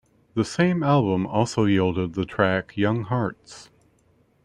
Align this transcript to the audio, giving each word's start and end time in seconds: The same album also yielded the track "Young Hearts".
The 0.33 0.43
same 0.43 0.81
album 0.81 1.27
also 1.27 1.65
yielded 1.65 2.15
the 2.15 2.25
track 2.25 2.75
"Young 2.75 3.03
Hearts". 3.03 3.69